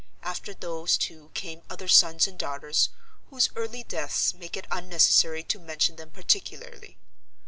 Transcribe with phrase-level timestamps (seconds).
[0.23, 2.89] After those two came other sons and daughters,
[3.29, 6.97] whose early deaths make it unnecessary to mention them particularly.